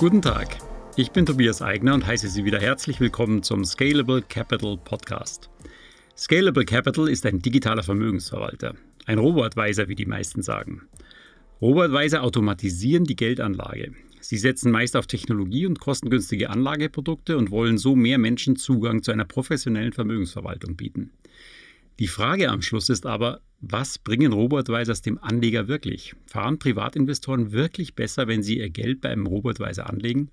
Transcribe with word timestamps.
Guten 0.00 0.22
Tag, 0.22 0.56
ich 0.96 1.10
bin 1.10 1.26
Tobias 1.26 1.60
Eigner 1.60 1.92
und 1.92 2.06
heiße 2.06 2.26
Sie 2.26 2.46
wieder 2.46 2.58
herzlich 2.58 3.00
willkommen 3.00 3.42
zum 3.42 3.66
Scalable 3.66 4.22
Capital 4.22 4.78
Podcast. 4.78 5.50
Scalable 6.16 6.64
Capital 6.64 7.06
ist 7.06 7.26
ein 7.26 7.40
digitaler 7.40 7.82
Vermögensverwalter, 7.82 8.76
ein 9.04 9.18
Robo-Advisor, 9.18 9.88
wie 9.88 9.94
die 9.94 10.06
meisten 10.06 10.40
sagen. 10.40 10.88
Robo-Advisor 11.60 12.22
automatisieren 12.22 13.04
die 13.04 13.14
Geldanlage. 13.14 13.92
Sie 14.22 14.38
setzen 14.38 14.72
meist 14.72 14.96
auf 14.96 15.06
Technologie 15.06 15.66
und 15.66 15.80
kostengünstige 15.80 16.48
Anlageprodukte 16.48 17.36
und 17.36 17.50
wollen 17.50 17.76
so 17.76 17.94
mehr 17.94 18.16
Menschen 18.16 18.56
Zugang 18.56 19.02
zu 19.02 19.12
einer 19.12 19.26
professionellen 19.26 19.92
Vermögensverwaltung 19.92 20.76
bieten. 20.76 21.10
Die 22.00 22.08
Frage 22.08 22.48
am 22.48 22.62
Schluss 22.62 22.88
ist 22.88 23.04
aber, 23.04 23.42
was 23.60 23.98
bringen 23.98 24.32
Robo-Advisors 24.32 25.02
dem 25.02 25.18
Anleger 25.18 25.68
wirklich? 25.68 26.14
Fahren 26.24 26.58
Privatinvestoren 26.58 27.52
wirklich 27.52 27.94
besser, 27.94 28.26
wenn 28.26 28.42
sie 28.42 28.56
ihr 28.56 28.70
Geld 28.70 29.02
bei 29.02 29.10
einem 29.10 29.26
Robo-Advisor 29.26 29.86
anlegen? 29.86 30.30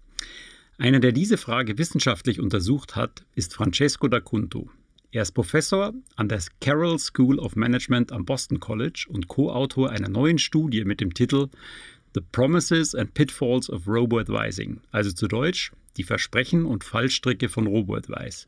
Einer, 0.77 1.02
der 1.02 1.11
diese 1.11 1.35
Frage 1.35 1.77
wissenschaftlich 1.77 2.39
untersucht 2.39 2.95
hat, 2.95 3.25
ist 3.35 3.53
Francesco 3.53 4.08
D'Acunto. 4.08 4.70
Er 5.11 5.23
ist 5.23 5.34
Professor 5.34 5.94
an 6.16 6.30
der 6.30 6.41
Carroll 6.61 6.99
School 6.99 7.38
of 7.38 7.58
Management 7.58 8.13
am 8.13 8.23
Boston 8.23 8.61
College 8.61 9.05
und 9.09 9.27
Co-Autor 9.27 9.89
einer 9.89 10.08
neuen 10.08 10.38
Studie 10.38 10.86
mit 10.86 11.02
dem 11.02 11.13
Titel 11.13 11.49
The 12.16 12.22
Promises 12.31 12.95
and 12.95 13.13
Pitfalls 13.13 13.70
of 13.70 13.86
Robo-Advising, 13.89 14.80
also 14.91 15.11
zu 15.11 15.27
Deutsch 15.27 15.73
die 15.97 16.03
Versprechen 16.03 16.63
und 16.63 16.86
Fallstricke 16.86 17.49
von 17.49 17.67
Robo-Advice. 17.67 18.47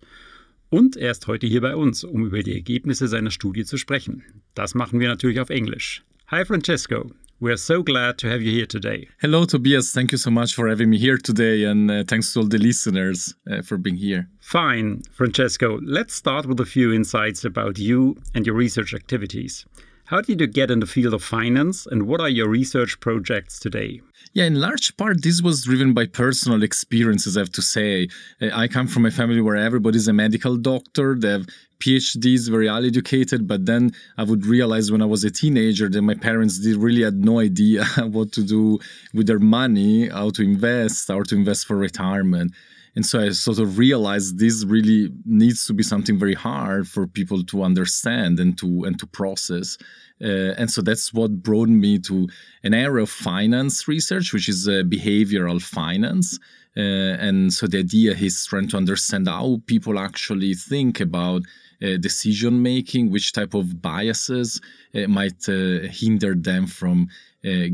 Und 0.69 0.97
er 0.97 1.11
ist 1.11 1.25
heute 1.25 1.47
hier 1.47 1.61
bei 1.61 1.75
uns, 1.75 2.03
um 2.03 2.27
über 2.27 2.43
die 2.43 2.53
Ergebnisse 2.53 3.07
seiner 3.07 3.31
Studie 3.31 3.65
zu 3.65 3.77
sprechen. 3.77 4.23
Das 4.53 4.75
machen 4.75 4.99
wir 4.99 5.07
natürlich 5.07 5.39
auf 5.39 5.49
Englisch. 5.49 6.03
Hi 6.27 6.45
Francesco, 6.45 7.11
we 7.39 7.49
are 7.49 7.57
so 7.57 7.83
glad 7.83 8.19
to 8.19 8.27
have 8.27 8.43
you 8.43 8.51
here 8.51 8.67
today. 8.67 9.07
Hello 9.17 9.45
Tobias, 9.45 9.91
thank 9.91 10.11
you 10.11 10.19
so 10.19 10.29
much 10.29 10.53
for 10.53 10.69
having 10.69 10.91
me 10.91 10.97
here 10.99 11.17
today 11.17 11.65
and 11.65 11.89
uh, 11.89 12.03
thanks 12.07 12.31
to 12.33 12.41
all 12.41 12.47
the 12.47 12.59
listeners 12.59 13.33
uh, 13.49 13.63
for 13.63 13.79
being 13.79 13.97
here. 13.97 14.27
Fine, 14.41 15.01
Francesco, 15.11 15.79
let's 15.81 16.13
start 16.13 16.45
with 16.45 16.59
a 16.59 16.65
few 16.65 16.93
insights 16.93 17.43
about 17.43 17.79
you 17.79 18.15
and 18.35 18.45
your 18.45 18.55
research 18.55 18.93
activities. 18.93 19.65
How 20.09 20.21
did 20.21 20.41
you 20.41 20.47
get 20.47 20.71
in 20.71 20.79
the 20.79 20.87
field 20.87 21.13
of 21.13 21.23
finance 21.23 21.85
and 21.85 22.07
what 22.07 22.19
are 22.19 22.27
your 22.27 22.49
research 22.49 22.99
projects 22.99 23.59
today? 23.59 24.01
Yeah, 24.33 24.45
in 24.45 24.59
large 24.59 24.97
part, 24.97 25.21
this 25.21 25.39
was 25.39 25.65
driven 25.65 25.93
by 25.93 26.07
personal 26.07 26.63
experiences, 26.63 27.37
I 27.37 27.41
have 27.41 27.51
to 27.51 27.61
say. 27.61 28.07
Uh, 28.41 28.49
I 28.51 28.67
come 28.67 28.87
from 28.87 29.05
a 29.05 29.11
family 29.11 29.39
where 29.39 29.55
everybody's 29.55 30.07
a 30.07 30.13
medical 30.13 30.57
doctor, 30.57 31.13
they 31.15 31.29
have 31.29 31.45
PhDs, 31.79 32.49
very 32.49 32.65
well 32.65 32.83
educated, 32.83 33.47
but 33.47 33.67
then 33.67 33.91
I 34.17 34.23
would 34.23 34.47
realize 34.47 34.91
when 34.91 35.03
I 35.03 35.05
was 35.05 35.23
a 35.23 35.29
teenager 35.29 35.87
that 35.87 36.01
my 36.01 36.15
parents 36.15 36.57
did 36.57 36.77
really 36.77 37.03
had 37.03 37.23
no 37.23 37.39
idea 37.39 37.85
what 37.97 38.31
to 38.31 38.43
do 38.43 38.79
with 39.13 39.27
their 39.27 39.37
money, 39.37 40.09
how 40.09 40.31
to 40.31 40.41
invest, 40.41 41.09
how 41.09 41.21
to 41.21 41.35
invest 41.35 41.67
for 41.67 41.77
retirement. 41.77 42.51
And 42.99 43.05
so 43.05 43.21
I 43.21 43.29
sort 43.29 43.59
of 43.59 43.77
realized 43.77 44.39
this 44.39 44.65
really 44.65 45.09
needs 45.23 45.65
to 45.67 45.73
be 45.73 45.83
something 45.83 46.19
very 46.19 46.33
hard 46.33 46.85
for 46.85 47.07
people 47.07 47.45
to 47.45 47.63
understand 47.63 48.41
and 48.41 48.57
to 48.57 48.83
and 48.83 48.99
to 48.99 49.07
process. 49.07 49.77
Uh, 50.21 50.51
and 50.59 50.69
so 50.69 50.81
that's 50.81 51.13
what 51.13 51.41
brought 51.41 51.69
me 51.69 51.97
to 51.99 52.27
an 52.61 52.73
area 52.73 53.03
of 53.03 53.09
finance 53.09 53.87
research, 53.87 54.33
which 54.33 54.49
is 54.49 54.67
uh, 54.67 54.83
behavioral 54.83 55.61
finance. 55.61 56.37
Uh, 56.75 57.15
and 57.27 57.53
so 57.53 57.67
the 57.67 57.79
idea 57.79 58.11
is 58.11 58.45
trying 58.45 58.67
to 58.67 58.75
understand 58.75 59.29
how 59.29 59.61
people 59.65 59.97
actually 59.97 60.53
think 60.53 60.99
about 60.99 61.43
uh, 61.81 61.95
decision 62.01 62.61
making, 62.61 63.09
which 63.09 63.31
type 63.31 63.53
of 63.53 63.81
biases 63.81 64.59
uh, 64.93 65.07
might 65.07 65.47
uh, 65.47 65.87
hinder 65.89 66.35
them 66.35 66.67
from 66.67 67.07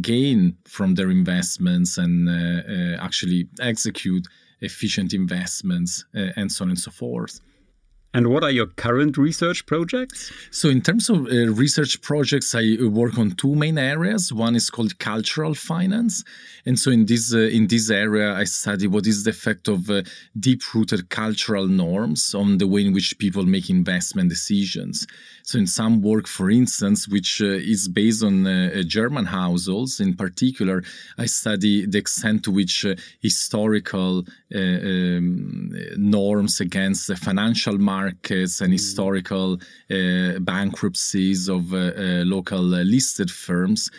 gain 0.01 0.55
from 0.65 0.93
their 0.93 1.09
investments 1.09 1.97
and 1.97 2.29
actually 2.99 3.47
execute 3.59 4.27
efficient 4.61 5.13
investments, 5.13 6.05
uh, 6.15 6.29
and 6.35 6.51
so 6.51 6.63
on 6.63 6.69
and 6.69 6.79
so 6.79 6.91
forth. 6.91 7.41
And 8.15 8.27
what 8.27 8.45
are 8.45 8.51
your 8.51 8.67
current 8.67 9.17
research 9.17 9.65
projects? 9.65 10.31
So, 10.49 10.69
in 10.69 10.81
terms 10.81 11.09
of 11.09 11.27
uh, 11.27 11.51
research 11.51 12.01
projects, 12.01 12.55
I 12.55 12.77
work 12.81 13.17
on 13.17 13.31
two 13.31 13.55
main 13.55 13.77
areas. 13.77 14.31
One 14.31 14.55
is 14.55 14.69
called 14.69 14.97
cultural 14.99 15.53
finance, 15.53 16.23
and 16.65 16.79
so 16.79 16.91
in 16.91 17.07
this 17.07 17.33
uh, 17.33 17.39
in 17.39 17.67
this 17.67 17.89
area, 17.89 18.33
I 18.33 18.45
study 18.45 18.87
what 18.87 19.05
is 19.05 19.25
the 19.25 19.31
effect 19.31 19.67
of 19.67 19.89
uh, 19.89 20.03
deep-rooted 20.39 21.09
cultural 21.09 21.67
norms 21.67 22.33
on 22.33 22.57
the 22.57 22.67
way 22.67 22.85
in 22.85 22.93
which 22.93 23.19
people 23.19 23.45
make 23.45 23.69
investment 23.69 24.29
decisions. 24.29 25.05
So, 25.43 25.59
in 25.59 25.67
some 25.67 26.01
work, 26.01 26.25
for 26.25 26.49
instance, 26.49 27.09
which 27.09 27.41
uh, 27.41 27.73
is 27.73 27.89
based 27.89 28.23
on 28.23 28.47
uh, 28.47 28.81
German 28.83 29.25
households 29.25 29.99
in 29.99 30.13
particular, 30.13 30.83
I 31.17 31.25
study 31.25 31.85
the 31.85 31.97
extent 31.97 32.45
to 32.45 32.51
which 32.51 32.85
uh, 32.85 32.95
historical 33.21 34.23
um, 34.55 35.69
norms 35.97 36.61
against 36.61 37.07
the 37.07 37.17
financial 37.17 37.77
market 37.77 38.04
markets 38.05 38.61
and 38.61 38.69
mm. 38.69 38.73
historical 38.73 39.49
uh, 39.91 40.39
bankruptcies 40.39 41.49
of 41.57 41.73
uh, 41.73 41.77
uh, 41.77 42.23
local 42.35 42.63
listed 42.95 43.29
firms 43.31 43.91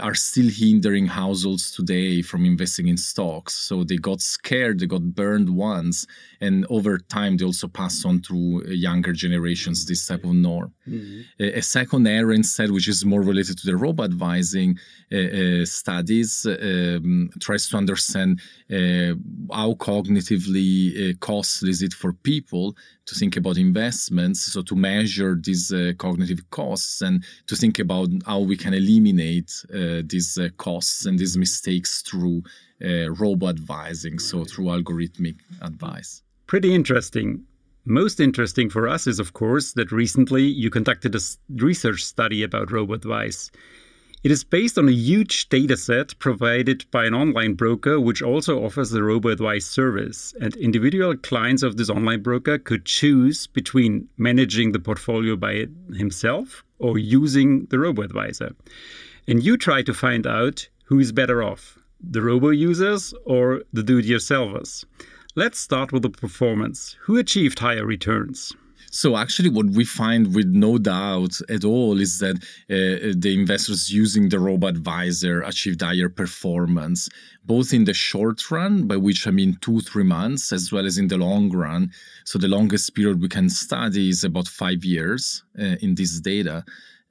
are 0.00 0.14
still 0.14 0.48
hindering 0.48 1.06
households 1.06 1.70
today 1.70 2.22
from 2.22 2.46
investing 2.46 2.88
in 2.88 2.96
stocks. 2.96 3.52
So 3.68 3.84
they 3.84 3.98
got 3.98 4.20
scared, 4.22 4.78
they 4.78 4.86
got 4.86 5.14
burned 5.14 5.50
once, 5.50 6.06
and 6.40 6.66
over 6.70 6.96
time 6.98 7.36
they 7.36 7.44
also 7.44 7.68
pass 7.68 8.04
on 8.06 8.20
to 8.28 8.62
younger 8.66 9.12
generations 9.12 9.84
this 9.84 10.06
type 10.06 10.24
of 10.24 10.34
norm. 10.34 10.72
Mm-hmm. 10.88 11.20
A, 11.40 11.58
a, 11.58 11.62
second 11.62 12.06
area 12.06 12.36
instead, 12.36 12.70
which 12.70 12.88
is 12.88 13.04
more 13.04 13.20
related 13.20 13.58
to 13.58 13.66
the 13.66 13.76
robo 13.76 14.04
advising 14.04 14.78
uh, 15.12 15.16
uh, 15.16 15.64
studies, 15.66 16.46
um, 16.46 17.28
tries 17.40 17.68
to 17.68 17.76
understand 17.76 18.40
uh, 18.70 19.12
how 19.52 19.74
cognitively 19.74 21.18
costly 21.20 21.70
is 21.70 21.82
it 21.82 21.92
for 21.92 22.12
people 22.12 22.74
to 23.06 23.14
think 23.14 23.36
about 23.36 23.56
investments, 23.56 24.40
so 24.40 24.62
to 24.62 24.74
measure 24.74 25.38
these 25.42 25.72
uh, 25.72 25.92
cognitive 25.98 26.48
costs 26.50 27.02
and 27.02 27.24
to 27.46 27.56
think 27.56 27.78
about 27.78 28.08
how 28.26 28.40
we 28.40 28.56
can 28.56 28.74
eliminate 28.74 29.52
uh, 29.74 30.02
these 30.06 30.38
uh, 30.38 30.48
costs 30.56 31.06
and 31.06 31.18
these 31.18 31.36
mistakes 31.36 32.02
through 32.02 32.42
uh, 32.84 33.10
robo 33.10 33.48
advising, 33.48 34.18
so 34.18 34.44
through 34.44 34.66
algorithmic 34.66 35.36
advice. 35.62 36.22
Pretty 36.46 36.74
interesting. 36.74 37.44
Most 37.86 38.20
interesting 38.20 38.70
for 38.70 38.88
us 38.88 39.06
is, 39.06 39.18
of 39.18 39.34
course, 39.34 39.74
that 39.74 39.92
recently 39.92 40.42
you 40.42 40.70
conducted 40.70 41.14
a 41.14 41.20
research 41.56 42.02
study 42.02 42.42
about 42.42 42.72
robo 42.72 42.94
advice. 42.94 43.50
It 44.24 44.30
is 44.30 44.42
based 44.42 44.78
on 44.78 44.88
a 44.88 44.92
huge 44.92 45.50
data 45.50 45.76
set 45.76 46.18
provided 46.18 46.90
by 46.90 47.04
an 47.04 47.12
online 47.12 47.52
broker, 47.52 48.00
which 48.00 48.22
also 48.22 48.64
offers 48.64 48.88
the 48.88 49.02
robo 49.02 49.28
advice 49.28 49.66
service. 49.66 50.32
And 50.40 50.56
individual 50.56 51.14
clients 51.14 51.62
of 51.62 51.76
this 51.76 51.90
online 51.90 52.22
broker 52.22 52.56
could 52.56 52.86
choose 52.86 53.46
between 53.46 54.08
managing 54.16 54.72
the 54.72 54.78
portfolio 54.78 55.36
by 55.36 55.66
himself 55.92 56.64
or 56.78 56.96
using 56.96 57.66
the 57.66 57.78
robo 57.78 58.00
advisor. 58.00 58.56
And 59.28 59.42
you 59.42 59.58
try 59.58 59.82
to 59.82 59.92
find 59.92 60.26
out 60.26 60.70
who 60.86 60.98
is 60.98 61.12
better 61.12 61.42
off 61.42 61.78
the 62.00 62.22
robo 62.22 62.48
users 62.48 63.12
or 63.26 63.62
the 63.74 63.82
do 63.82 63.98
it 63.98 64.06
yourselfers. 64.06 64.86
Let's 65.34 65.58
start 65.58 65.92
with 65.92 66.00
the 66.00 66.08
performance. 66.08 66.96
Who 67.02 67.18
achieved 67.18 67.58
higher 67.58 67.84
returns? 67.84 68.54
So 68.94 69.16
actually, 69.16 69.48
what 69.48 69.66
we 69.70 69.84
find 69.84 70.36
with 70.36 70.46
no 70.46 70.78
doubt 70.78 71.40
at 71.50 71.64
all 71.64 72.00
is 72.00 72.20
that 72.20 72.36
uh, 72.70 73.12
the 73.16 73.36
investors 73.36 73.92
using 73.92 74.28
the 74.28 74.38
robo 74.38 74.68
advisor 74.68 75.42
achieved 75.42 75.82
higher 75.82 76.08
performance, 76.08 77.08
both 77.44 77.72
in 77.72 77.86
the 77.86 77.92
short 77.92 78.48
run, 78.52 78.86
by 78.86 78.96
which 78.96 79.26
I 79.26 79.32
mean 79.32 79.58
two, 79.60 79.80
three 79.80 80.04
months, 80.04 80.52
as 80.52 80.70
well 80.70 80.86
as 80.86 80.96
in 80.96 81.08
the 81.08 81.18
long 81.18 81.50
run. 81.50 81.90
So 82.24 82.38
the 82.38 82.46
longest 82.46 82.94
period 82.94 83.20
we 83.20 83.28
can 83.28 83.50
study 83.50 84.10
is 84.10 84.22
about 84.22 84.46
five 84.46 84.84
years 84.84 85.42
uh, 85.58 85.74
in 85.82 85.96
this 85.96 86.20
data. 86.20 86.64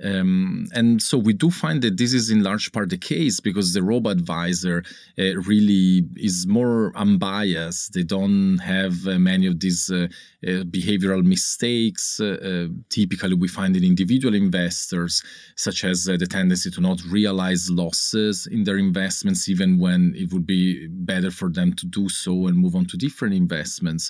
Um, 0.03 0.67
and 0.73 1.01
so 1.01 1.17
we 1.17 1.33
do 1.33 1.51
find 1.51 1.81
that 1.83 1.97
this 1.97 2.13
is 2.13 2.29
in 2.29 2.44
large 2.44 2.71
part 2.71 2.89
the 2.89 2.97
case 2.97 3.39
because 3.39 3.73
the 3.73 3.83
robo 3.83 4.09
advisor 4.09 4.83
uh, 5.19 5.35
really 5.41 6.03
is 6.18 6.47
more 6.47 6.91
unbiased. 6.95 7.94
They 7.94 8.03
don't 8.03 8.57
have 8.57 9.07
uh, 9.07 9.19
many 9.19 9.45
of 9.45 9.59
these 9.59 9.91
uh, 9.91 10.07
uh 10.45 10.63
behavioral 10.63 11.23
mistakes. 11.23 12.19
Uh, 12.19 12.38
uh, 12.44 12.73
typically, 12.89 13.35
we 13.35 13.47
find 13.47 13.75
in 13.77 13.83
individual 13.83 14.33
investors, 14.33 15.23
such 15.56 15.83
as 15.83 16.06
the 16.06 16.18
tendency 16.18 16.71
to 16.71 16.81
not 16.81 17.00
realize 17.03 17.69
losses 17.69 18.47
in 18.47 18.63
their 18.63 18.77
investments, 18.77 19.47
even 19.47 19.77
when 19.77 20.13
it 20.18 20.33
would 20.33 20.47
be 20.47 20.88
better 20.88 21.29
for 21.29 21.50
them 21.50 21.71
to 21.73 21.85
do 21.85 22.09
so 22.09 22.47
and 22.47 22.57
move 22.57 22.75
on 22.75 22.85
to 22.85 22.97
different 22.97 23.35
investments, 23.35 24.09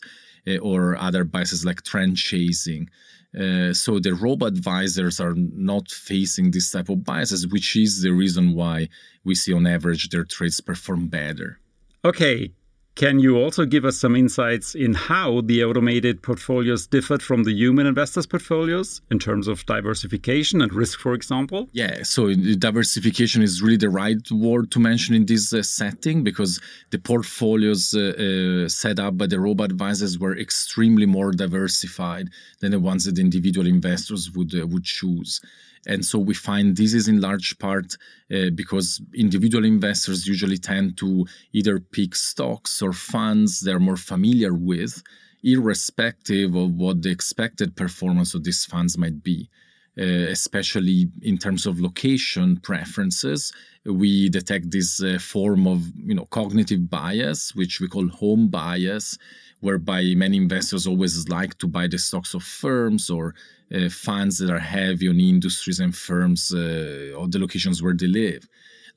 or 0.61 0.95
other 0.97 1.23
biases 1.23 1.65
like 1.65 1.83
trend 1.83 2.17
chasing. 2.17 2.89
Uh, 3.39 3.73
so 3.73 3.99
the 3.99 4.13
robo 4.13 4.45
advisors 4.45 5.19
are 5.19 5.33
not 5.35 5.89
facing 5.89 6.51
this 6.51 6.71
type 6.71 6.89
of 6.89 7.03
biases, 7.03 7.47
which 7.47 7.75
is 7.75 8.01
the 8.01 8.11
reason 8.11 8.53
why 8.53 8.87
we 9.23 9.33
see 9.33 9.53
on 9.53 9.65
average 9.65 10.09
their 10.09 10.23
trades 10.23 10.61
perform 10.61 11.07
better. 11.07 11.59
Okay, 12.05 12.51
Can 12.95 13.17
you 13.17 13.37
also 13.37 13.65
give 13.65 13.85
us 13.85 13.97
some 13.97 14.15
insights 14.15 14.75
in 14.75 14.93
how 14.93 15.41
the 15.41 15.63
automated 15.63 16.21
portfolios 16.21 16.85
differed 16.85 17.23
from 17.23 17.43
the 17.43 17.51
human 17.51 17.87
investors' 17.87 18.27
portfolios 18.27 19.01
in 19.09 19.17
terms 19.17 19.47
of 19.47 19.65
diversification 19.65 20.61
and 20.61 20.71
risk, 20.71 20.99
for 20.99 21.15
example? 21.15 21.69
Yeah, 21.71 22.03
so 22.03 22.31
diversification 22.33 23.41
is 23.41 23.63
really 23.63 23.77
the 23.77 23.89
right 23.89 24.21
word 24.31 24.69
to 24.71 24.79
mention 24.79 25.15
in 25.15 25.25
this 25.25 25.53
uh, 25.53 25.63
setting 25.63 26.23
because 26.23 26.61
the 26.91 26.99
portfolios 26.99 27.95
uh, 27.95 28.65
uh, 28.65 28.69
set 28.69 28.99
up 28.99 29.17
by 29.17 29.25
the 29.25 29.39
robo 29.39 29.63
advisors 29.63 30.19
were 30.19 30.37
extremely 30.37 31.07
more 31.07 31.31
diversified 31.31 32.29
than 32.59 32.71
the 32.71 32.79
ones 32.79 33.05
that 33.05 33.17
individual 33.17 33.65
investors 33.65 34.29
would 34.35 34.53
uh, 34.53 34.67
would 34.67 34.83
choose. 34.83 35.41
And 35.85 36.05
so 36.05 36.19
we 36.19 36.33
find 36.33 36.75
this 36.75 36.93
is 36.93 37.07
in 37.07 37.19
large 37.21 37.57
part 37.59 37.97
uh, 38.33 38.49
because 38.55 39.01
individual 39.13 39.65
investors 39.65 40.27
usually 40.27 40.57
tend 40.57 40.97
to 40.97 41.25
either 41.51 41.79
pick 41.79 42.15
stocks 42.15 42.81
or 42.81 42.93
funds 42.93 43.61
they're 43.61 43.79
more 43.79 43.97
familiar 43.97 44.53
with, 44.53 45.03
irrespective 45.43 46.55
of 46.55 46.75
what 46.75 47.01
the 47.01 47.11
expected 47.11 47.75
performance 47.75 48.33
of 48.33 48.43
these 48.43 48.65
funds 48.65 48.97
might 48.97 49.23
be. 49.23 49.49
Uh, 49.95 50.25
especially 50.31 51.07
in 51.21 51.37
terms 51.37 51.67
of 51.67 51.79
location 51.79 52.57
preferences, 52.57 53.53
we 53.85 54.27
detect 54.27 54.71
this 54.71 55.03
uh, 55.03 55.19
form 55.19 55.67
of 55.67 55.83
you 55.95 56.15
know 56.15 56.25
cognitive 56.25 56.89
bias, 56.89 57.53
which 57.53 57.79
we 57.79 57.87
call 57.87 58.07
home 58.07 58.47
bias, 58.47 59.19
whereby 59.63 60.01
many 60.15 60.35
investors 60.35 60.85
always 60.85 61.29
like 61.29 61.57
to 61.57 61.67
buy 61.67 61.87
the 61.87 61.97
stocks 61.97 62.33
of 62.33 62.43
firms 62.43 63.09
or 63.09 63.33
uh, 63.73 63.87
funds 63.89 64.37
that 64.37 64.51
are 64.51 64.59
heavy 64.59 65.07
on 65.07 65.19
industries 65.19 65.79
and 65.79 65.95
firms 65.95 66.53
uh, 66.53 67.17
or 67.17 67.29
the 67.29 67.39
locations 67.39 67.81
where 67.81 67.93
they 67.93 68.07
live. 68.07 68.43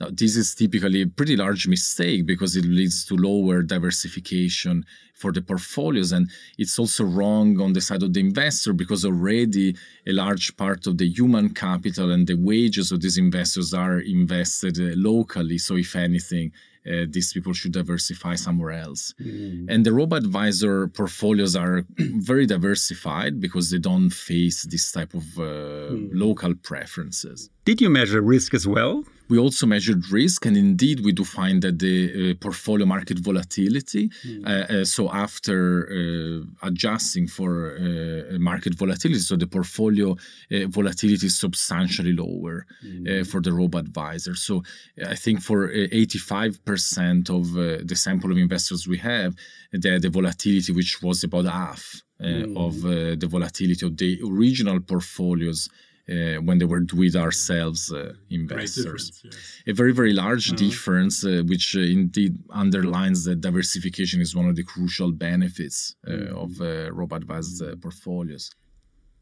Now, 0.00 0.08
this 0.12 0.36
is 0.36 0.54
typically 0.54 1.02
a 1.02 1.06
pretty 1.06 1.36
large 1.36 1.68
mistake 1.68 2.26
because 2.26 2.56
it 2.56 2.64
leads 2.64 3.04
to 3.06 3.14
lower 3.14 3.62
diversification 3.62 4.84
for 5.14 5.32
the 5.32 5.40
portfolios. 5.40 6.12
And 6.12 6.28
it's 6.58 6.78
also 6.78 7.04
wrong 7.04 7.58
on 7.60 7.72
the 7.72 7.80
side 7.80 8.02
of 8.02 8.12
the 8.12 8.20
investor 8.20 8.72
because 8.74 9.04
already 9.06 9.76
a 10.06 10.12
large 10.12 10.56
part 10.56 10.86
of 10.88 10.98
the 10.98 11.08
human 11.08 11.54
capital 11.54 12.10
and 12.10 12.26
the 12.26 12.34
wages 12.34 12.92
of 12.92 13.00
these 13.00 13.16
investors 13.16 13.72
are 13.72 14.00
invested 14.00 14.78
uh, 14.78 14.94
locally. 14.96 15.58
So, 15.58 15.76
if 15.76 15.94
anything, 15.96 16.52
uh, 16.87 17.06
these 17.09 17.33
people 17.33 17.53
should 17.53 17.73
diversify 17.73 18.35
somewhere 18.35 18.73
else. 18.73 19.15
Mm. 19.21 19.67
And 19.69 19.85
the 19.85 19.93
robo 19.93 20.17
advisor 20.17 20.88
portfolios 20.88 21.56
are 21.56 21.85
very 21.99 22.47
diversified 22.47 23.41
because 23.41 23.71
they 23.71 23.79
don't 23.79 24.11
face 24.11 24.65
this 24.65 24.93
type 24.93 25.15
of 25.15 25.25
uh, 25.38 25.43
mm. 25.43 26.11
local 26.12 26.55
preferences. 26.55 27.50
Did 27.65 27.81
you 27.81 27.91
measure 27.91 28.21
risk 28.21 28.55
as 28.55 28.67
well? 28.67 29.05
We 29.28 29.38
also 29.38 29.67
measured 29.67 30.11
risk, 30.12 30.46
and 30.46 30.56
indeed, 30.56 31.00
we 31.00 31.12
do 31.12 31.25
find 31.25 31.61
that 31.62 31.78
the 31.81 31.96
uh, 32.31 32.34
portfolio 32.40 32.87
market 32.87 33.19
volatility. 33.19 34.08
Mm. 34.25 34.46
Uh, 34.46 34.84
so, 34.84 35.11
after 35.11 35.88
uh, 35.90 36.67
adjusting 36.69 37.26
for 37.26 37.76
uh, 37.76 38.38
market 38.38 38.75
volatility, 38.75 39.20
so 39.20 39.37
the 39.37 39.46
portfolio 39.46 40.12
uh, 40.12 40.67
volatility 40.69 41.26
is 41.26 41.38
substantially 41.38 42.12
lower 42.12 42.67
mm. 42.84 43.26
for 43.26 43.40
the 43.40 43.52
robo 43.52 43.78
advisor. 43.78 44.34
So, 44.37 44.62
I 45.05 45.17
think 45.17 45.43
for 45.43 45.69
85% 45.69 47.31
of 47.31 47.87
the 47.88 47.96
sample 47.96 48.31
of 48.31 48.38
investors 48.38 48.87
we 48.87 48.99
have, 48.99 49.34
the, 49.73 49.99
the 49.99 50.08
volatility, 50.08 50.73
which 50.73 51.02
was 51.02 51.25
about 51.25 51.46
half 51.46 52.02
mm. 52.20 52.56
of 52.56 52.82
the 53.20 53.26
volatility 53.26 53.84
of 53.84 53.96
the 53.96 54.20
original 54.25 54.78
portfolios 54.81 55.69
uh, 56.08 56.37
when 56.43 56.58
they 56.58 56.64
were 56.64 56.85
with 56.94 57.17
ourselves 57.17 57.93
uh, 57.93 58.12
investors. 58.31 59.23
Yes. 59.25 59.62
A 59.67 59.73
very, 59.73 59.93
very 59.93 60.12
large 60.12 60.49
mm-hmm. 60.49 60.69
difference, 60.69 61.25
uh, 61.25 61.43
which 61.47 61.76
uh, 61.76 61.81
indeed 61.81 62.38
underlines 62.50 63.25
that 63.25 63.41
diversification 63.41 64.20
is 64.20 64.35
one 64.35 64.49
of 64.49 64.56
the 64.56 64.62
crucial 64.62 65.12
benefits 65.12 65.97
uh, 66.06 66.11
mm-hmm. 66.11 66.37
of 66.37 66.61
uh, 66.61 66.93
robo 66.93 67.17
advised 67.17 67.62
portfolios. 67.81 68.50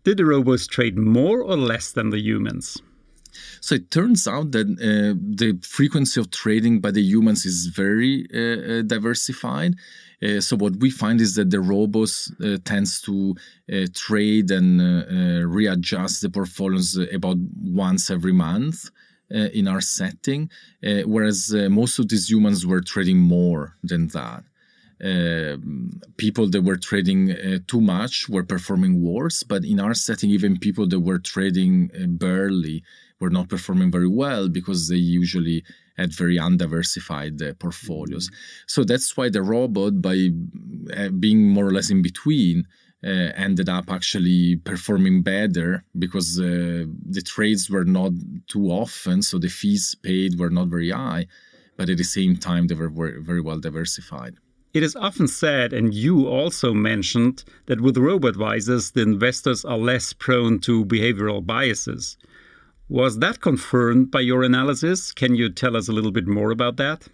Did 0.04 0.18
the 0.18 0.26
robots 0.26 0.66
trade 0.66 0.98
more 0.98 1.40
or 1.40 1.56
less 1.56 1.92
than 1.92 2.10
the 2.10 2.20
humans? 2.20 2.76
So 3.60 3.76
it 3.76 3.90
turns 3.90 4.26
out 4.28 4.52
that 4.52 4.66
uh, 4.66 5.18
the 5.18 5.58
frequency 5.62 6.20
of 6.20 6.30
trading 6.30 6.80
by 6.80 6.90
the 6.90 7.02
humans 7.02 7.44
is 7.44 7.66
very 7.66 8.26
uh, 8.32 8.82
diversified. 8.82 9.74
Uh, 10.22 10.40
so 10.40 10.56
what 10.56 10.76
we 10.76 10.90
find 10.90 11.20
is 11.20 11.34
that 11.34 11.50
the 11.50 11.58
robos 11.58 12.30
uh, 12.40 12.58
tends 12.64 13.00
to 13.02 13.34
uh, 13.72 13.86
trade 13.94 14.50
and 14.50 14.80
readjust 15.52 16.22
the 16.22 16.30
portfolios 16.30 16.96
about 17.12 17.36
once 17.62 18.10
every 18.10 18.32
month. 18.32 18.90
Uh, 19.34 19.48
in 19.54 19.66
our 19.66 19.80
setting, 19.80 20.50
uh, 20.86 21.00
whereas 21.06 21.52
uh, 21.54 21.68
most 21.70 21.98
of 21.98 22.08
these 22.10 22.30
humans 22.30 22.66
were 22.66 22.82
trading 22.82 23.18
more 23.18 23.74
than 23.82 24.06
that. 24.08 24.44
people 26.18 26.48
that 26.50 26.62
were 26.62 26.76
trading 26.76 27.34
too 27.66 27.80
much 27.80 28.28
were 28.28 28.44
performing 28.44 29.02
worse, 29.02 29.42
but 29.42 29.64
in 29.64 29.80
our 29.80 29.94
setting, 29.94 30.30
even 30.30 30.58
people 30.58 30.86
that 30.86 31.00
were 31.00 31.18
trading 31.18 31.90
barely 32.18 32.84
were 33.20 33.30
not 33.30 33.48
performing 33.48 33.90
very 33.90 34.08
well 34.08 34.48
because 34.48 34.88
they 34.88 34.96
usually 34.96 35.64
had 35.96 36.12
very 36.12 36.38
undiversified 36.38 37.40
uh, 37.40 37.54
portfolios. 37.54 38.28
Mm-hmm. 38.28 38.64
So 38.66 38.84
that's 38.84 39.16
why 39.16 39.28
the 39.28 39.42
robot, 39.42 40.02
by 40.02 40.30
uh, 40.96 41.08
being 41.10 41.48
more 41.48 41.66
or 41.68 41.72
less 41.72 41.90
in 41.90 42.02
between, 42.02 42.66
uh, 43.04 43.30
ended 43.36 43.68
up 43.68 43.90
actually 43.90 44.56
performing 44.56 45.22
better 45.22 45.84
because 45.98 46.40
uh, 46.40 46.84
the 47.06 47.22
trades 47.24 47.68
were 47.68 47.84
not 47.84 48.12
too 48.48 48.68
often, 48.68 49.22
so 49.22 49.38
the 49.38 49.48
fees 49.48 49.94
paid 50.02 50.38
were 50.38 50.50
not 50.50 50.68
very 50.68 50.90
high, 50.90 51.26
but 51.76 51.90
at 51.90 51.98
the 51.98 52.04
same 52.04 52.36
time 52.36 52.66
they 52.66 52.74
were 52.74 52.88
very 53.20 53.42
well 53.42 53.60
diversified. 53.60 54.36
It 54.72 54.82
is 54.82 54.96
often 54.96 55.28
said, 55.28 55.72
and 55.72 55.94
you 55.94 56.26
also 56.26 56.72
mentioned, 56.74 57.44
that 57.66 57.80
with 57.80 57.96
robo 57.96 58.26
advisors, 58.26 58.90
the 58.90 59.02
investors 59.02 59.64
are 59.64 59.78
less 59.78 60.12
prone 60.12 60.58
to 60.60 60.84
behavioral 60.84 61.46
biases. 61.46 62.16
Was 62.88 63.18
that 63.20 63.40
confirmed 63.40 64.10
by 64.10 64.20
your 64.20 64.42
analysis? 64.42 65.10
Can 65.10 65.34
you 65.34 65.48
tell 65.48 65.76
us 65.76 65.88
a 65.88 65.92
little 65.92 66.12
bit 66.12 66.26
more 66.26 66.50
about 66.50 66.76
that? 66.76 67.08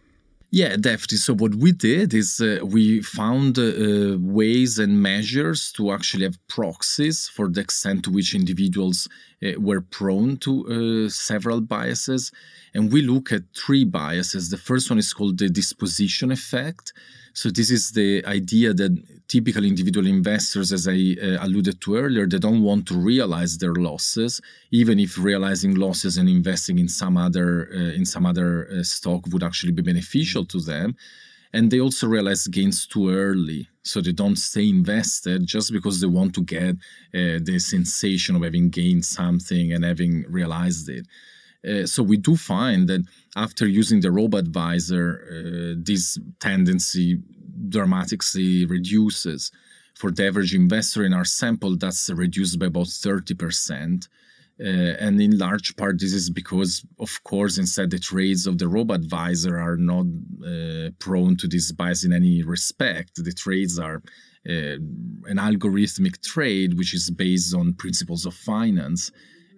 Yeah, 0.52 0.75
definitely. 0.75 1.19
So 1.19 1.34
what 1.34 1.55
we 1.55 1.70
did 1.70 2.12
is 2.12 2.40
uh, 2.40 2.58
we 2.64 3.02
found 3.02 3.56
uh, 3.56 3.62
uh, 3.62 4.17
ways 4.19 4.81
and 4.81 5.00
measures 5.00 5.70
to 5.76 5.93
actually 5.93 6.25
have 6.25 6.44
proxies 6.49 7.28
for 7.28 7.49
the 7.49 7.61
extent 7.61 8.02
to 8.05 8.11
which 8.11 8.34
individuals 8.34 9.08
uh, 9.44 9.61
were 9.61 9.81
prone 9.81 10.38
to 10.38 11.06
uh, 11.06 11.08
several 11.08 11.61
biases, 11.61 12.32
and 12.75 12.93
we 12.93 13.02
look 13.02 13.31
at 13.31 13.43
three 13.56 13.84
biases. 13.84 14.50
The 14.50 14.56
first 14.56 14.90
one 14.90 14.99
is 14.99 15.12
called 15.12 15.38
the 15.38 15.49
disposition 15.49 16.32
effect. 16.32 16.93
So 17.32 17.50
this 17.50 17.70
is 17.70 17.92
the 17.92 18.24
idea 18.26 18.74
that 18.74 18.92
typical 19.28 19.64
individual 19.64 20.06
investors, 20.06 20.72
as 20.72 20.88
I 20.88 21.16
uh, 21.22 21.44
alluded 21.44 21.80
to 21.82 21.96
earlier, 21.96 22.26
they 22.26 22.38
don't 22.38 22.62
want 22.62 22.86
to 22.88 22.94
realize 22.94 23.58
their 23.58 23.74
losses, 23.74 24.40
even 24.72 24.98
if 24.98 25.16
realizing 25.16 25.76
losses 25.76 26.16
and 26.16 26.28
investing 26.28 26.78
in 26.78 26.88
some 26.88 27.16
other 27.16 27.70
uh, 27.72 27.94
in 27.98 28.04
some 28.04 28.26
other 28.26 28.68
uh, 28.70 28.82
stock 28.82 29.26
would 29.32 29.44
actually 29.44 29.72
be 29.72 29.82
beneficial 29.82 30.44
to 30.46 30.60
them. 30.60 30.96
And 31.52 31.70
they 31.70 31.80
also 31.80 32.06
realize 32.06 32.46
gains 32.46 32.87
too 32.87 33.10
early, 33.10 33.68
so 33.82 34.00
they 34.00 34.12
don't 34.12 34.37
stay 34.37 34.68
invested 34.68 35.46
just 35.46 35.72
because 35.72 36.00
they 36.00 36.06
want 36.06 36.34
to 36.34 36.42
get 36.42 36.75
uh, 37.12 37.40
the 37.42 37.58
sensation 37.58 38.37
of 38.37 38.42
having 38.42 38.70
gained 38.70 39.04
something 39.04 39.72
and 39.72 39.84
having 39.84 40.25
realized 40.28 40.88
it. 40.88 41.06
Uh, 41.69 41.87
so 41.87 42.02
we 42.02 42.17
do 42.17 42.37
find 42.37 42.88
that 42.88 43.05
after 43.37 43.67
using 43.67 44.00
the 44.00 44.11
robo 44.11 44.38
advisor, 44.38 45.21
uh, 45.31 45.81
this 45.83 46.19
tendency 46.40 47.19
dramatically 47.69 48.64
reduces. 48.67 49.50
For 49.95 50.11
the 50.11 50.26
average 50.26 50.55
investor 50.55 51.05
in 51.05 51.12
our 51.12 51.26
sample, 51.26 51.76
that's 51.76 52.09
reduced 52.11 52.59
by 52.59 52.67
about 52.67 52.87
30%. 52.87 54.09
Uh, 54.59 54.64
and 54.64 55.21
in 55.21 55.38
large 55.38 55.76
part, 55.76 56.00
this 56.00 56.12
is 56.12 56.31
because, 56.31 56.85
of 56.99 57.23
course, 57.25 57.59
instead 57.59 57.90
the 57.90 57.99
trades 57.99 58.47
of 58.47 58.59
the 58.59 58.69
robo 58.69 58.95
advisor 58.95 59.59
are 59.59 59.76
not 59.76 60.07
uh, 60.45 60.90
prone 60.99 61.37
to 61.37 61.49
this 61.49 61.73
bias 61.73 62.05
in 62.05 62.12
any 62.12 62.43
respect. 62.43 63.23
The 63.23 63.33
trades 63.33 63.79
are 63.79 64.02
uh, 64.49 64.76
an 65.26 65.37
algorithmic 65.37 66.23
trade, 66.23 66.76
which 66.79 66.95
is 66.95 67.11
based 67.11 67.55
on 67.55 67.75
principles 67.75 68.25
of 68.25 68.35
finance 68.35 69.11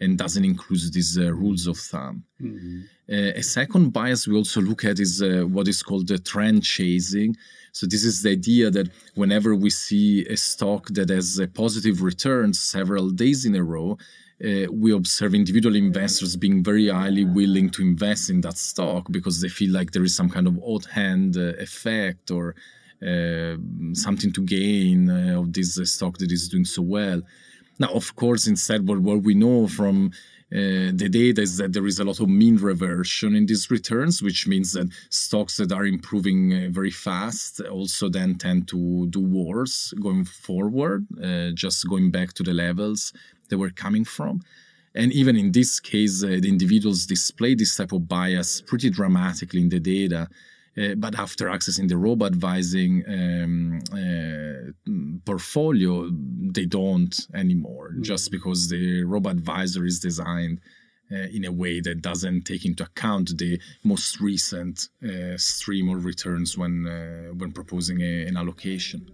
and 0.03 0.19
doesn't 0.19 0.45
include 0.45 0.93
these 0.93 1.17
uh, 1.17 1.33
rules 1.33 1.67
of 1.67 1.79
thumb. 1.79 2.25
Mm-hmm. 2.41 2.81
Uh, 3.11 3.33
a 3.43 3.43
second 3.43 3.93
bias 3.93 4.27
we 4.27 4.37
also 4.37 4.61
look 4.61 4.85
at 4.85 4.99
is 4.99 5.23
uh, 5.23 5.43
what 5.47 5.69
is 5.69 5.83
called 5.83 6.09
the 6.09 6.19
trend 6.19 6.65
chasing. 6.65 7.37
So 7.73 7.87
this 7.87 8.05
is 8.05 8.23
the 8.23 8.31
idea 8.31 8.71
that 8.71 8.89
whenever 9.15 9.55
we 9.55 9.71
see 9.71 10.27
a 10.27 10.37
stock 10.37 10.89
that 10.91 11.09
has 11.09 11.39
a 11.39 11.47
positive 11.47 12.03
return 12.03 12.53
several 12.53 13.11
days 13.11 13.45
in 13.45 13.55
a 13.55 13.63
row, 13.63 13.97
uh, 14.45 14.67
we 14.73 14.93
observe 14.93 15.35
individual 15.35 15.77
investors 15.77 16.37
being 16.37 16.65
very 16.65 16.89
highly 16.89 17.25
willing 17.25 17.71
to 17.71 17.83
invest 17.83 18.29
in 18.29 18.41
that 18.41 18.59
stock 18.59 19.07
because 19.11 19.41
they 19.41 19.49
feel 19.49 19.73
like 19.73 19.93
there 19.93 20.03
is 20.03 20.17
some 20.17 20.29
kind 20.29 20.47
of 20.49 20.59
hot 20.65 20.85
hand 20.87 21.37
uh, 21.37 21.53
effect 21.67 22.31
or 22.31 22.55
uh, 23.07 23.55
something 23.93 24.33
to 24.33 24.43
gain 24.43 25.09
of 25.11 25.53
this 25.53 25.75
stock 25.93 26.19
that 26.19 26.33
is 26.33 26.49
doing 26.49 26.65
so 26.65 26.83
well. 26.83 27.23
Now, 27.83 27.89
of 27.95 28.15
course, 28.15 28.47
instead, 28.47 28.87
what, 28.87 29.01
what 29.01 29.25
we 29.25 29.35
know 29.35 29.67
from 29.67 30.13
uh, 30.53 30.95
the 30.95 31.09
data 31.11 31.43
is 31.43 31.57
that 31.57 31.73
there 31.73 31.85
is 31.85 31.99
a 31.99 32.05
lot 32.05 32.21
of 32.21 32.29
mean 32.29 32.57
reversion 32.57 33.35
in 33.35 33.47
these 33.47 33.73
returns, 33.73 34.23
which 34.23 34.47
means 34.47 34.75
that 34.75 34.89
stocks 35.11 35.57
that 35.57 35.73
are 35.73 35.85
improving 35.85 36.53
uh, 36.53 36.69
very 36.71 36.93
fast 36.93 37.61
also 37.63 38.09
then 38.09 38.37
tend 38.37 38.69
to 38.69 39.09
do 39.09 39.19
worse 39.19 39.93
going 40.01 40.25
forward, 40.25 41.05
uh, 41.21 41.51
just 41.55 41.89
going 41.89 42.13
back 42.13 42.35
to 42.35 42.45
the 42.45 42.53
levels 42.53 43.13
they 43.49 43.57
were 43.57 43.71
coming 43.71 44.05
from. 44.05 44.41
And 44.95 45.13
even 45.13 45.35
in 45.35 45.51
this 45.51 45.81
case, 45.81 46.23
uh, 46.23 46.39
the 46.41 46.49
individuals 46.49 47.07
display 47.07 47.57
this 47.57 47.75
type 47.75 47.91
of 47.91 48.07
bias 48.07 48.61
pretty 48.61 48.91
dramatically 48.91 49.63
in 49.63 49.71
the 49.71 49.81
data. 49.81 50.29
Uh, 50.77 50.95
but 50.97 51.19
after 51.19 51.49
accessing 51.49 51.89
the 51.89 51.97
robo 51.97 52.25
advising 52.25 53.05
um, 53.07 53.79
uh, 53.93 54.73
portfolio, 55.27 56.09
they 56.11 56.65
don't 56.65 57.15
anymore, 57.35 57.91
mm-hmm. 57.91 58.03
just 58.03 58.31
because 58.31 58.69
the 58.69 59.05
robo 59.05 59.29
advisor 59.29 59.85
is 59.85 60.01
designed 60.01 60.61
uh, 61.13 61.29
in 61.31 61.45
a 61.45 61.53
way 61.53 61.81
that 61.81 62.01
doesn't 62.01 62.45
take 62.45 62.65
into 62.65 62.85
account 62.85 63.37
the 63.37 63.61
most 63.85 64.19
recent 64.21 64.89
uh, 65.05 65.37
stream 65.37 65.91
of 65.91 66.07
returns 66.07 66.57
when 66.57 66.87
uh, 66.87 67.35
when 67.35 67.53
proposing 67.53 68.01
a, 68.01 68.27
an 68.27 68.37
allocation. 68.37 69.11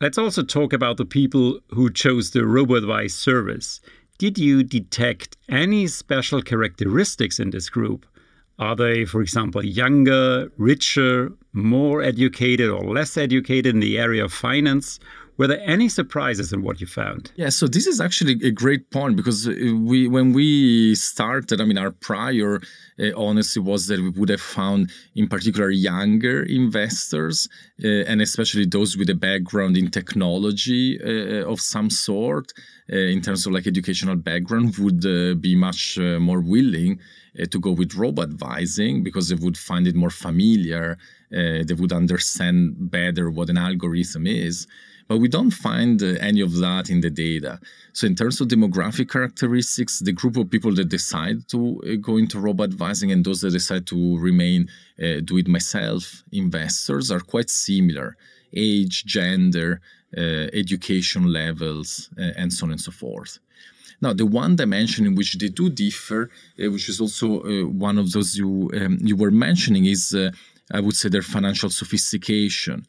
Let's 0.00 0.18
also 0.18 0.42
talk 0.42 0.72
about 0.72 0.96
the 0.98 1.04
people 1.04 1.58
who 1.70 1.90
chose 1.90 2.30
the 2.30 2.44
robo 2.46 2.74
advice 2.74 3.14
service. 3.14 3.80
Did 4.18 4.38
you 4.38 4.62
detect 4.62 5.36
any 5.48 5.88
special 5.88 6.42
characteristics 6.42 7.40
in 7.40 7.50
this 7.50 7.68
group? 7.68 8.06
Are 8.62 8.76
they, 8.76 9.04
for 9.04 9.20
example, 9.20 9.64
younger, 9.64 10.48
richer, 10.56 11.32
more 11.52 12.00
educated, 12.00 12.70
or 12.70 12.84
less 12.84 13.16
educated 13.16 13.74
in 13.74 13.80
the 13.80 13.98
area 13.98 14.24
of 14.24 14.32
finance? 14.32 15.00
Were 15.38 15.46
there 15.46 15.62
any 15.64 15.88
surprises 15.88 16.52
in 16.52 16.62
what 16.62 16.80
you 16.80 16.86
found? 16.86 17.32
Yeah, 17.36 17.48
so 17.48 17.66
this 17.66 17.86
is 17.86 18.00
actually 18.00 18.38
a 18.44 18.50
great 18.50 18.90
point 18.90 19.16
because 19.16 19.48
uh, 19.48 19.52
we, 19.80 20.06
when 20.06 20.34
we 20.34 20.94
started, 20.94 21.60
I 21.60 21.64
mean, 21.64 21.78
our 21.78 21.90
prior 21.90 22.60
uh, 23.00 23.16
honesty 23.16 23.58
was 23.58 23.86
that 23.86 23.98
we 23.98 24.10
would 24.10 24.28
have 24.28 24.42
found, 24.42 24.90
in 25.14 25.28
particular, 25.28 25.70
younger 25.70 26.42
investors, 26.42 27.48
uh, 27.82 27.88
and 27.88 28.20
especially 28.20 28.66
those 28.66 28.96
with 28.98 29.08
a 29.08 29.14
background 29.14 29.76
in 29.76 29.90
technology 29.90 31.00
uh, 31.02 31.50
of 31.50 31.60
some 31.60 31.88
sort, 31.88 32.52
uh, 32.92 32.96
in 32.96 33.22
terms 33.22 33.46
of 33.46 33.52
like 33.52 33.66
educational 33.66 34.16
background, 34.16 34.76
would 34.76 35.04
uh, 35.06 35.34
be 35.34 35.56
much 35.56 35.98
more 35.98 36.40
willing 36.40 37.00
to 37.50 37.58
go 37.58 37.70
with 37.72 37.94
robo 37.94 38.22
advising 38.22 39.02
because 39.02 39.30
they 39.30 39.34
would 39.36 39.56
find 39.56 39.86
it 39.86 39.94
more 39.94 40.10
familiar. 40.10 40.98
They 41.30 41.74
would 41.74 41.92
understand 41.92 42.90
better 42.90 43.30
what 43.30 43.48
an 43.48 43.56
algorithm 43.56 44.26
is. 44.26 44.66
But 45.08 45.18
we 45.18 45.28
don't 45.28 45.50
find 45.50 46.02
uh, 46.02 46.06
any 46.20 46.40
of 46.40 46.56
that 46.58 46.90
in 46.90 47.00
the 47.00 47.10
data. 47.10 47.60
So, 47.92 48.06
in 48.06 48.14
terms 48.14 48.40
of 48.40 48.48
demographic 48.48 49.10
characteristics, 49.10 49.98
the 49.98 50.12
group 50.12 50.36
of 50.36 50.50
people 50.50 50.74
that 50.74 50.88
decide 50.88 51.48
to 51.48 51.82
uh, 51.84 51.96
go 52.00 52.16
into 52.16 52.40
robo 52.40 52.64
advising 52.64 53.12
and 53.12 53.24
those 53.24 53.40
that 53.42 53.50
decide 53.50 53.86
to 53.88 54.18
remain 54.18 54.68
uh, 54.98 55.20
do 55.24 55.38
it 55.38 55.48
myself 55.48 56.22
investors 56.32 57.10
are 57.10 57.20
quite 57.20 57.50
similar 57.50 58.16
age, 58.54 59.04
gender, 59.04 59.80
uh, 60.16 60.20
education 60.52 61.32
levels, 61.32 62.10
and 62.18 62.52
so 62.52 62.66
on 62.66 62.72
and 62.72 62.80
so 62.80 62.92
forth. 62.92 63.38
Now, 64.02 64.12
the 64.12 64.26
one 64.26 64.56
dimension 64.56 65.06
in 65.06 65.14
which 65.14 65.38
they 65.38 65.48
do 65.48 65.70
differ, 65.70 66.28
uh, 66.62 66.70
which 66.70 66.88
is 66.88 67.00
also 67.00 67.42
uh, 67.42 67.68
one 67.68 67.98
of 67.98 68.10
those 68.12 68.36
you 68.36 68.70
um, 68.74 68.98
you 69.00 69.16
were 69.16 69.30
mentioning, 69.30 69.84
is 69.84 70.12
uh, 70.12 70.30
I 70.72 70.80
would 70.80 70.96
say 70.96 71.08
their 71.08 71.22
financial 71.22 71.70
sophistication. 71.70 72.84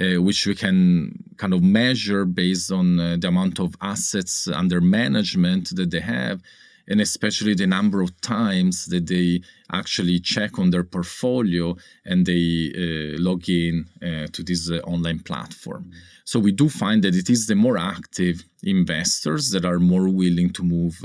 Uh, 0.00 0.20
which 0.20 0.44
we 0.44 0.56
can 0.56 1.12
kind 1.36 1.54
of 1.54 1.62
measure 1.62 2.24
based 2.24 2.72
on 2.72 2.98
uh, 2.98 3.16
the 3.16 3.28
amount 3.28 3.60
of 3.60 3.76
assets 3.80 4.48
under 4.48 4.80
management 4.80 5.70
that 5.76 5.92
they 5.92 6.00
have, 6.00 6.42
and 6.88 7.00
especially 7.00 7.54
the 7.54 7.66
number 7.66 8.00
of 8.02 8.10
times 8.20 8.86
that 8.86 9.06
they 9.06 9.40
actually 9.72 10.18
check 10.18 10.58
on 10.58 10.70
their 10.70 10.82
portfolio 10.82 11.76
and 12.04 12.26
they 12.26 12.72
uh, 12.74 13.22
log 13.22 13.48
in 13.48 13.86
to 14.32 14.42
this 14.42 14.68
online 14.82 15.20
platform. 15.20 15.88
So 16.24 16.40
we 16.40 16.50
do 16.50 16.68
find 16.68 17.04
that 17.04 17.14
it 17.14 17.30
is 17.30 17.46
the 17.46 17.54
more 17.54 17.78
active 17.78 18.44
investors 18.64 19.52
that 19.52 19.64
are 19.64 19.78
more 19.78 20.08
willing 20.08 20.50
to 20.54 20.64
move 20.64 20.96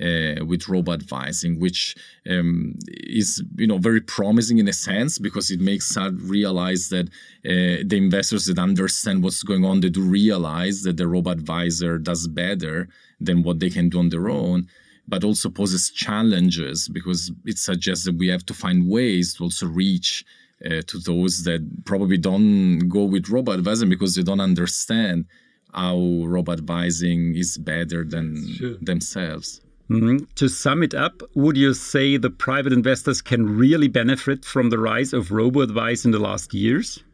uh, 0.00 0.44
with 0.44 0.68
robo 0.68 0.92
advising, 0.92 1.60
which 1.60 1.94
um, 2.28 2.74
is 2.88 3.42
you 3.56 3.66
know 3.66 3.78
very 3.78 4.00
promising 4.00 4.58
in 4.58 4.68
a 4.68 4.72
sense 4.72 5.18
because 5.18 5.50
it 5.50 5.60
makes 5.60 5.96
us 5.96 6.12
realize 6.16 6.88
that 6.88 7.06
uh, 7.46 7.82
the 7.86 7.96
investors 7.96 8.46
that 8.46 8.58
understand 8.58 9.22
what's 9.22 9.42
going 9.42 9.64
on 9.64 9.80
they 9.80 9.88
do 9.88 10.02
realize 10.02 10.82
that 10.82 10.96
the 10.96 11.06
robo 11.06 11.30
advisor 11.30 11.98
does 11.98 12.26
better 12.26 12.88
than 13.20 13.42
what 13.42 13.60
they 13.60 13.70
can 13.70 13.88
do 13.88 13.98
on 13.98 14.08
their 14.08 14.28
own 14.28 14.66
but 15.06 15.22
also 15.22 15.50
poses 15.50 15.90
challenges 15.90 16.88
because 16.88 17.30
it 17.44 17.58
suggests 17.58 18.04
that 18.04 18.16
we 18.16 18.28
have 18.28 18.44
to 18.46 18.54
find 18.54 18.88
ways 18.88 19.34
to 19.34 19.44
also 19.44 19.66
reach 19.66 20.24
uh, 20.64 20.80
to 20.86 20.98
those 20.98 21.44
that 21.44 21.60
probably 21.84 22.16
don't 22.16 22.88
go 22.88 23.04
with 23.04 23.28
robo 23.28 23.52
advising 23.52 23.88
because 23.88 24.14
they 24.14 24.22
don't 24.22 24.40
understand 24.40 25.26
how 25.74 25.96
robo 26.24 26.52
advising 26.52 27.34
is 27.36 27.58
better 27.58 28.04
than 28.04 28.54
sure. 28.54 28.76
themselves. 28.80 29.60
Mm-hmm. 29.90 30.24
To 30.36 30.48
sum 30.48 30.82
it 30.82 30.94
up, 30.94 31.22
would 31.34 31.56
you 31.56 31.74
say 31.74 32.16
the 32.16 32.30
private 32.30 32.72
investors 32.72 33.20
can 33.20 33.56
really 33.56 33.88
benefit 33.88 34.44
from 34.44 34.70
the 34.70 34.78
rise 34.78 35.12
of 35.12 35.30
robo 35.30 35.60
advice 35.60 36.04
in 36.04 36.10
the 36.10 36.18
last 36.18 36.54
years? 36.54 37.04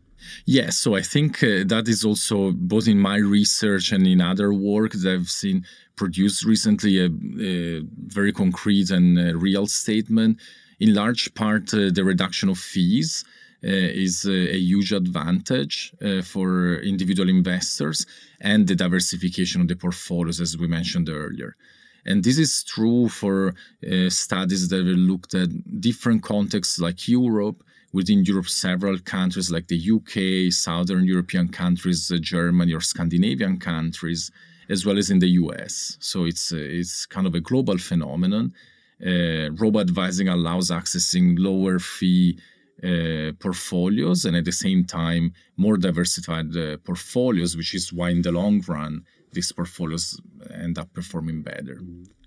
Yes, 0.44 0.76
so 0.76 0.94
I 0.94 1.02
think 1.02 1.42
uh, 1.42 1.64
that 1.66 1.88
is 1.88 2.04
also 2.04 2.52
both 2.52 2.86
in 2.86 2.98
my 2.98 3.16
research 3.16 3.90
and 3.90 4.06
in 4.06 4.20
other 4.20 4.52
work 4.52 4.92
that 4.92 5.12
I've 5.12 5.30
seen 5.30 5.64
produced 5.96 6.44
recently 6.44 6.98
a, 6.98 7.06
a 7.40 7.82
very 8.06 8.32
concrete 8.32 8.90
and 8.90 9.18
uh, 9.18 9.36
real 9.36 9.66
statement. 9.66 10.38
In 10.78 10.94
large 10.94 11.34
part, 11.34 11.74
uh, 11.74 11.90
the 11.92 12.04
reduction 12.04 12.48
of 12.48 12.58
fees 12.58 13.24
uh, 13.62 13.68
is 13.68 14.24
a 14.26 14.56
huge 14.56 14.92
advantage 14.92 15.92
uh, 16.02 16.22
for 16.22 16.76
individual 16.76 17.28
investors 17.28 18.06
and 18.40 18.66
the 18.66 18.74
diversification 18.74 19.60
of 19.60 19.68
the 19.68 19.76
portfolios, 19.76 20.40
as 20.40 20.56
we 20.56 20.66
mentioned 20.66 21.08
earlier. 21.10 21.56
And 22.06 22.24
this 22.24 22.38
is 22.38 22.64
true 22.64 23.08
for 23.08 23.54
uh, 23.84 24.10
studies 24.10 24.68
that 24.68 24.86
have 24.86 24.86
looked 24.86 25.34
at 25.34 25.80
different 25.80 26.22
contexts 26.22 26.78
like 26.80 27.08
Europe, 27.08 27.62
within 27.92 28.24
Europe, 28.24 28.48
several 28.48 28.98
countries 28.98 29.50
like 29.50 29.68
the 29.68 29.90
UK, 29.96 30.52
Southern 30.52 31.04
European 31.04 31.48
countries, 31.48 32.10
uh, 32.10 32.18
Germany, 32.20 32.72
or 32.72 32.80
Scandinavian 32.80 33.58
countries, 33.58 34.30
as 34.68 34.86
well 34.86 34.98
as 34.98 35.10
in 35.10 35.18
the 35.18 35.30
US. 35.42 35.96
So 36.00 36.24
it's, 36.24 36.52
uh, 36.52 36.56
it's 36.58 37.06
kind 37.06 37.26
of 37.26 37.34
a 37.34 37.40
global 37.40 37.78
phenomenon. 37.78 38.52
Uh, 39.04 39.50
robo 39.52 39.80
advising 39.80 40.28
allows 40.28 40.70
accessing 40.70 41.34
lower 41.38 41.78
fee 41.78 42.38
uh, 42.84 43.32
portfolios 43.38 44.24
and 44.24 44.36
at 44.36 44.44
the 44.44 44.52
same 44.52 44.84
time 44.84 45.32
more 45.56 45.76
diversified 45.76 46.54
uh, 46.56 46.76
portfolios, 46.84 47.56
which 47.56 47.74
is 47.74 47.92
why 47.92 48.10
in 48.10 48.22
the 48.22 48.32
long 48.32 48.62
run 48.68 49.02
these 49.32 49.52
portfolios 49.52 50.20
end 50.52 50.78
up 50.78 50.92
performing 50.92 51.42
better. 51.42 51.80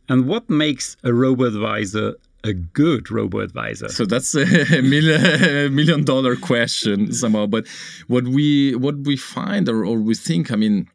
And 0.10 0.28
what 0.28 0.50
makes 0.50 0.98
a 1.04 1.14
robo 1.14 1.46
advisor 1.46 2.16
a 2.44 2.54
good 2.54 3.10
robo 3.10 3.40
advisor? 3.40 3.88
So 3.90 4.06
that's 4.06 4.36
a 4.36 4.46
million, 4.82 6.04
dollar 6.04 6.36
question 6.36 7.14
somehow. 7.14 7.46
But 7.48 7.68
what 8.08 8.28
we 8.28 8.76
what 8.76 8.98
we 9.00 9.16
find 9.16 9.70
or, 9.70 9.86
or 9.86 9.98
we 10.00 10.16
think, 10.16 10.52
I 10.52 10.56
mean, 10.56 10.90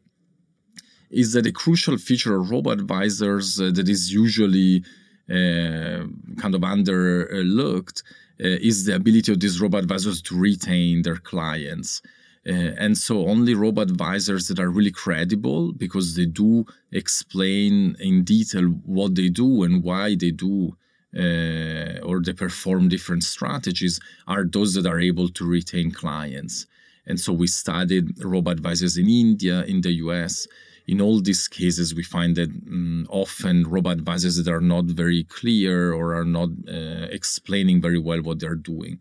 is 1.09 1.33
that 1.33 1.47
a 1.47 1.51
crucial 1.51 1.97
feature 1.97 2.35
of 2.35 2.51
robo 2.51 2.69
advisors 2.69 3.59
uh, 3.59 3.71
that 3.71 3.89
is 3.89 4.13
usually 4.13 4.83
uh, 5.29 6.05
kind 6.37 6.55
of 6.55 6.61
underlooked 6.61 8.03
uh, 8.41 8.47
is 8.69 8.85
the 8.85 8.95
ability 8.95 9.31
of 9.31 9.39
these 9.39 9.59
robo 9.59 9.77
advisors 9.77 10.21
to 10.23 10.39
retain 10.39 11.01
their 11.01 11.17
clients. 11.17 12.01
Uh, 12.49 12.73
and 12.79 12.97
so 12.97 13.27
only 13.27 13.53
robo 13.53 13.81
advisors 13.81 14.47
that 14.47 14.59
are 14.59 14.71
really 14.71 14.91
credible 14.91 15.71
because 15.73 16.15
they 16.15 16.25
do 16.25 16.65
explain 16.91 17.95
in 17.99 18.23
detail 18.23 18.63
what 18.85 19.13
they 19.13 19.29
do 19.29 19.61
and 19.61 19.83
why 19.83 20.15
they 20.15 20.31
do 20.31 20.75
uh, 21.15 21.99
or 22.03 22.21
they 22.23 22.33
perform 22.33 22.89
different 22.89 23.23
strategies 23.23 23.99
are 24.27 24.45
those 24.45 24.73
that 24.73 24.87
are 24.87 24.99
able 24.99 25.29
to 25.29 25.45
retain 25.45 25.91
clients. 25.91 26.65
And 27.05 27.19
so 27.19 27.33
we 27.33 27.45
studied 27.45 28.23
robo 28.23 28.49
advisors 28.49 28.97
in 28.97 29.09
India, 29.09 29.63
in 29.65 29.81
the 29.81 29.93
US, 30.05 30.47
in 30.87 31.01
all 31.01 31.21
these 31.21 31.47
cases, 31.47 31.93
we 31.93 32.01
find 32.01 32.35
that 32.35 32.49
um, 32.49 33.05
often 33.11 33.67
robo 33.67 33.91
advisors 33.91 34.37
that 34.37 34.51
are 34.51 34.61
not 34.61 34.85
very 34.85 35.23
clear 35.25 35.93
or 35.93 36.15
are 36.15 36.25
not 36.25 36.49
uh, 36.67 37.07
explaining 37.11 37.79
very 37.79 37.99
well 37.99 38.23
what 38.23 38.39
they're 38.39 38.55
doing 38.55 38.99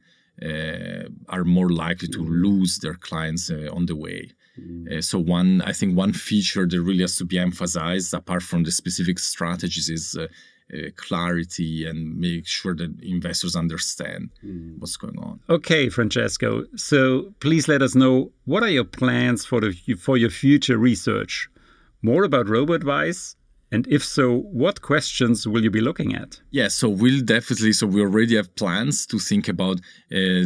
are 1.29 1.45
more 1.45 1.71
likely 1.71 2.09
to 2.09 2.23
lose 2.23 2.79
their 2.79 2.95
clients 2.95 3.51
uh, 3.51 3.69
on 3.73 3.87
the 3.87 3.97
way. 3.97 4.31
Mm. 4.59 4.99
Uh, 4.99 5.03
so 5.03 5.19
one, 5.19 5.63
I 5.63 5.73
think 5.73 5.97
one 5.97 6.13
feature 6.13 6.67
that 6.67 6.81
really 6.81 7.01
has 7.01 7.17
to 7.19 7.25
be 7.25 7.39
emphasized, 7.39 8.15
apart 8.15 8.43
from 8.43 8.65
the 8.65 8.73
specific 8.73 9.19
strategies, 9.19 9.89
is 9.89 10.17
uh, 10.17 10.27
uh, 10.75 10.91
clarity 10.97 11.87
and 11.87 12.19
make 12.19 12.47
sure 12.47 12.75
that 12.75 12.95
investors 13.03 13.57
understand 13.57 14.31
mm. 14.45 14.79
what's 14.79 14.97
going 14.97 15.19
on. 15.19 15.41
Okay, 15.49 15.89
Francesco. 15.89 16.65
So 16.77 17.33
please 17.41 17.69
let 17.69 17.83
us 17.83 17.95
know 17.95 18.33
what 18.45 18.63
are 18.63 18.69
your 18.69 18.85
plans 18.85 19.45
for 19.45 19.61
the 19.61 19.73
for 19.95 20.17
your 20.17 20.31
future 20.31 20.77
research 20.77 21.49
more 22.03 22.25
about 22.25 22.49
robo 22.49 22.75
advice 22.75 23.35
And 23.71 23.87
if 23.89 24.03
so, 24.03 24.39
what 24.39 24.81
questions 24.81 25.47
will 25.47 25.63
you 25.63 25.71
be 25.71 25.83
looking 25.83 26.15
at? 26.15 26.41
Yeah, 26.51 26.69
so 26.69 26.89
we'll 26.89 27.21
definitely, 27.21 27.75
so 27.75 27.87
we 27.87 28.01
already 28.01 28.37
have 28.37 28.55
plans 28.57 29.05
to 29.07 29.19
think 29.19 29.47
about 29.47 29.81
uh, 30.11 30.45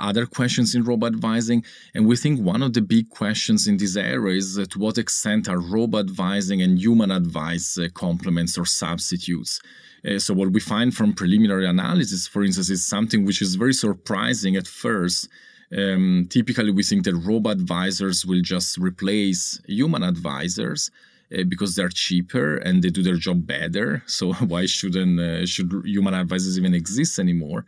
other 0.00 0.26
questions 0.26 0.74
in 0.74 0.82
robot 0.82 1.12
advising. 1.12 1.64
And 1.94 2.06
we 2.06 2.16
think 2.16 2.40
one 2.40 2.64
of 2.64 2.72
the 2.72 2.80
big 2.80 3.10
questions 3.10 3.68
in 3.68 3.76
this 3.76 3.96
area 3.96 4.36
is 4.36 4.58
to 4.70 4.78
what 4.78 4.98
extent 4.98 5.48
are 5.48 5.60
robot 5.60 6.06
advising 6.06 6.60
and 6.60 6.80
human 6.80 7.12
advice 7.12 7.78
uh, 7.78 7.86
complements 7.94 8.58
or 8.58 8.66
substitutes? 8.66 9.60
Uh, 10.04 10.18
so, 10.18 10.34
what 10.34 10.50
we 10.50 10.60
find 10.60 10.92
from 10.94 11.12
preliminary 11.12 11.66
analysis, 11.66 12.26
for 12.26 12.42
instance, 12.42 12.70
is 12.70 12.84
something 12.84 13.24
which 13.24 13.40
is 13.40 13.54
very 13.54 13.72
surprising 13.74 14.56
at 14.56 14.66
first. 14.66 15.28
Um, 15.76 16.26
typically, 16.28 16.72
we 16.72 16.82
think 16.82 17.04
that 17.04 17.14
robot 17.14 17.52
advisors 17.52 18.26
will 18.26 18.40
just 18.40 18.78
replace 18.78 19.60
human 19.66 20.02
advisors 20.02 20.90
because 21.30 21.74
they're 21.74 21.88
cheaper 21.88 22.56
and 22.56 22.82
they 22.82 22.90
do 22.90 23.02
their 23.02 23.16
job 23.16 23.46
better. 23.46 24.02
So 24.18 24.32
why 24.34 24.66
shouldn't 24.66 25.20
uh, 25.20 25.46
should 25.46 25.70
human 25.84 26.14
advisors 26.14 26.58
even 26.58 26.74
exist 26.74 27.18
anymore? 27.18 27.64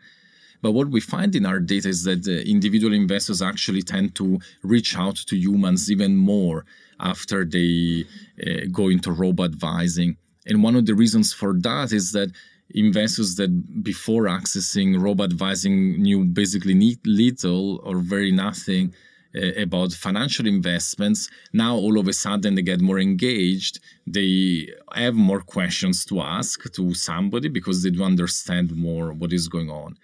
But 0.62 0.72
what 0.72 0.88
we 0.88 1.00
find 1.00 1.34
in 1.34 1.46
our 1.46 1.58
data 1.58 1.88
is 1.88 2.04
that 2.04 2.26
uh, 2.26 2.32
individual 2.48 2.92
investors 2.92 3.40
actually 3.40 3.82
tend 3.82 4.14
to 4.16 4.38
reach 4.62 4.96
out 4.96 5.16
to 5.16 5.36
humans 5.36 5.90
even 5.90 6.16
more 6.16 6.66
after 6.98 7.44
they 7.44 8.04
uh, 8.46 8.66
go 8.70 8.88
into 8.88 9.10
robo 9.12 9.44
advising. 9.44 10.16
And 10.46 10.62
one 10.62 10.76
of 10.76 10.86
the 10.86 10.94
reasons 10.94 11.32
for 11.32 11.54
that 11.60 11.92
is 11.92 12.12
that 12.12 12.30
investors 12.74 13.36
that 13.36 13.82
before 13.82 14.24
accessing 14.24 15.00
robo 15.00 15.24
advising 15.24 16.00
knew 16.02 16.24
basically 16.24 16.98
little 17.04 17.80
or 17.84 17.96
very 17.98 18.30
nothing 18.30 18.94
uh, 19.36 19.52
about 19.56 19.92
financial 19.92 20.46
investments 20.46 21.30
now 21.52 21.74
all 21.76 21.98
of 21.98 22.08
a 22.08 22.12
sudden 22.12 22.54
they 22.54 22.62
get 22.62 22.80
more 22.80 22.98
engaged 22.98 23.78
they 24.06 24.68
have 24.94 25.14
more 25.14 25.40
questions 25.40 26.04
to 26.04 26.20
ask 26.20 26.70
to 26.72 26.94
somebody 26.94 27.48
because 27.48 27.82
they 27.82 27.90
do 27.90 28.02
understand 28.02 28.74
more 28.74 29.12
what 29.12 29.32
is 29.32 29.48
going 29.48 29.70
on 29.70 29.96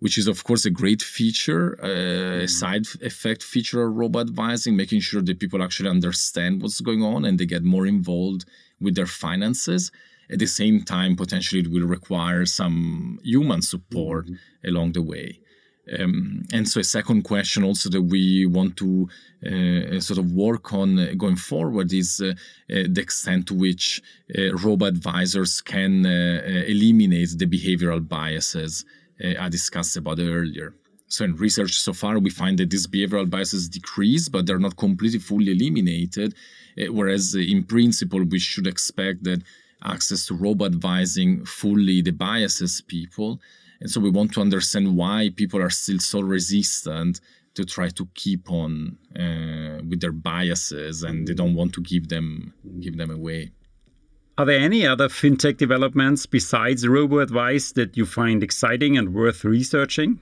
which 0.00 0.16
is 0.16 0.26
of 0.26 0.42
course 0.44 0.64
a 0.64 0.70
great 0.70 1.02
feature 1.02 1.78
uh, 1.82 1.86
a 1.86 1.88
mm-hmm. 1.88 2.46
side 2.46 2.86
effect 3.02 3.42
feature 3.42 3.82
of 3.82 3.94
robo 3.94 4.18
advising 4.20 4.74
making 4.76 5.00
sure 5.00 5.22
that 5.22 5.38
people 5.38 5.62
actually 5.62 5.88
understand 5.88 6.62
what's 6.62 6.80
going 6.80 7.02
on 7.02 7.24
and 7.24 7.38
they 7.38 7.46
get 7.46 7.62
more 7.62 7.86
involved 7.86 8.44
with 8.80 8.94
their 8.94 9.06
finances 9.06 9.92
at 10.32 10.38
the 10.38 10.46
same 10.46 10.82
time 10.82 11.16
potentially 11.16 11.60
it 11.60 11.70
will 11.70 11.86
require 11.86 12.46
some 12.46 13.20
human 13.22 13.60
support 13.60 14.26
mm-hmm. 14.26 14.68
along 14.68 14.92
the 14.92 15.02
way 15.02 15.38
um, 15.98 16.44
and 16.52 16.68
so, 16.68 16.80
a 16.80 16.84
second 16.84 17.22
question 17.22 17.64
also 17.64 17.88
that 17.90 18.02
we 18.02 18.46
want 18.46 18.76
to 18.76 19.08
uh, 19.44 20.00
sort 20.00 20.18
of 20.18 20.32
work 20.32 20.72
on 20.72 20.98
uh, 20.98 21.12
going 21.16 21.36
forward 21.36 21.92
is 21.92 22.20
uh, 22.20 22.32
uh 22.72 22.86
the 22.88 23.00
extent 23.00 23.46
to 23.48 23.54
which 23.54 24.00
uh, 24.38 24.54
robo 24.62 24.86
advisors 24.86 25.60
can 25.60 26.06
uh, 26.06 26.40
eliminate 26.66 27.30
the 27.38 27.46
behavioral 27.46 28.06
biases 28.06 28.84
I 29.38 29.50
discussed 29.50 29.98
about 29.98 30.18
earlier. 30.18 30.74
So, 31.08 31.24
in 31.24 31.36
research 31.36 31.72
so 31.72 31.92
far, 31.92 32.18
we 32.18 32.30
find 32.30 32.58
that 32.58 32.70
these 32.70 32.86
behavioral 32.86 33.28
biases 33.28 33.68
decrease, 33.68 34.30
but 34.30 34.46
they're 34.46 34.58
not 34.58 34.76
completely 34.76 35.18
fully 35.18 35.52
eliminated. 35.52 36.34
whereas, 36.88 37.34
in 37.34 37.64
principle, 37.64 38.24
we 38.24 38.38
should 38.38 38.66
expect 38.66 39.24
that 39.24 39.42
access 39.84 40.26
to 40.26 40.34
robo 40.34 40.64
advising 40.66 41.44
fully 41.44 42.02
debiases 42.02 42.86
people. 42.86 43.40
And 43.80 43.90
so 43.90 44.00
we 44.00 44.10
want 44.10 44.32
to 44.34 44.40
understand 44.40 44.96
why 44.96 45.30
people 45.34 45.60
are 45.60 45.70
still 45.70 45.98
so 45.98 46.20
resistant 46.20 47.20
to 47.54 47.64
try 47.64 47.88
to 47.88 48.06
keep 48.14 48.50
on 48.50 48.96
uh, 49.16 49.82
with 49.88 50.00
their 50.00 50.12
biases 50.12 51.02
and 51.02 51.26
they 51.26 51.34
don't 51.34 51.54
want 51.54 51.72
to 51.74 51.80
give 51.82 52.08
them 52.08 52.54
give 52.80 52.96
them 52.96 53.10
away. 53.10 53.50
Are 54.38 54.46
there 54.46 54.60
any 54.60 54.86
other 54.86 55.08
fintech 55.08 55.56
developments 55.56 56.24
besides 56.26 56.86
robo 56.86 57.18
advice 57.18 57.72
that 57.72 57.96
you 57.96 58.06
find 58.06 58.42
exciting 58.42 58.96
and 58.96 59.12
worth 59.12 59.44
researching? 59.44 60.20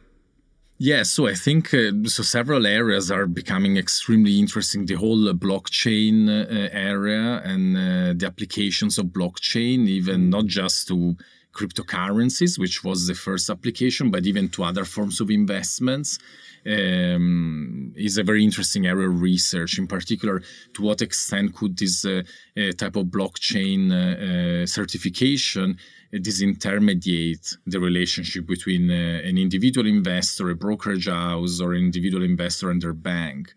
Yeah, 0.81 1.03
so 1.03 1.27
I 1.27 1.35
think 1.35 1.75
uh, 1.75 1.91
so. 2.05 2.23
Several 2.23 2.65
areas 2.65 3.11
are 3.11 3.27
becoming 3.27 3.77
extremely 3.77 4.39
interesting. 4.39 4.87
The 4.87 4.95
whole 4.95 5.29
uh, 5.29 5.33
blockchain 5.33 6.29
uh, 6.29 6.69
area 6.71 7.43
and 7.45 7.77
uh, 7.77 8.15
the 8.17 8.27
applications 8.27 8.97
of 8.97 9.07
blockchain, 9.07 9.89
even 9.89 10.31
not 10.31 10.47
just 10.47 10.87
to 10.89 11.17
cryptocurrencies, 11.59 12.59
which 12.59 12.85
was 12.85 13.07
the 13.07 13.15
first 13.15 13.51
application, 13.51 14.11
but 14.11 14.27
even 14.27 14.49
to 14.55 14.65
other 14.65 14.85
forms 14.85 15.21
of 15.21 15.29
investments. 15.31 16.19
Um, 16.67 17.93
is 17.97 18.19
a 18.19 18.25
very 18.31 18.43
interesting 18.45 18.87
area 18.87 19.09
of 19.09 19.23
research. 19.23 19.79
In 19.79 19.87
particular, 19.87 20.43
to 20.75 20.83
what 20.83 21.01
extent 21.01 21.55
could 21.55 21.79
this 21.79 22.05
uh, 22.05 22.23
uh, 22.61 22.73
type 22.73 22.97
of 22.97 23.07
blockchain 23.17 23.81
uh, 23.91 24.63
uh 24.63 24.67
certification 24.67 25.69
uh, 26.13 26.19
disintermediate 26.29 27.47
the 27.73 27.81
relationship 27.81 28.45
between 28.47 28.91
uh, 28.91 29.29
an 29.29 29.39
individual 29.39 29.87
investor, 29.87 30.51
a 30.51 30.57
brokerage 30.57 31.09
house, 31.09 31.61
or 31.61 31.73
an 31.75 31.85
individual 31.91 32.25
investor 32.25 32.71
and 32.71 32.83
their 32.83 32.99
bank? 33.13 33.55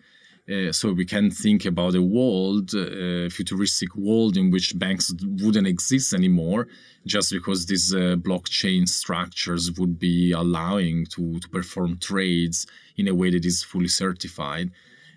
Uh, 0.49 0.71
so 0.71 0.91
we 0.91 1.05
can 1.05 1.29
think 1.29 1.65
about 1.65 1.95
a 1.95 2.01
world, 2.01 2.73
uh, 2.73 3.29
futuristic 3.29 3.95
world 3.95 4.35
in 4.37 4.49
which 4.49 4.77
banks 4.77 5.13
wouldn't 5.23 5.67
exist 5.67 6.13
anymore, 6.13 6.67
just 7.05 7.31
because 7.31 7.65
these 7.67 7.93
uh, 7.93 8.15
blockchain 8.17 8.87
structures 8.87 9.71
would 9.77 9.99
be 9.99 10.31
allowing 10.31 11.05
to, 11.05 11.39
to 11.39 11.47
perform 11.49 11.97
trades 11.99 12.65
in 12.97 13.07
a 13.07 13.13
way 13.13 13.29
that 13.29 13.45
is 13.45 13.63
fully 13.63 13.87
certified. 13.87 14.71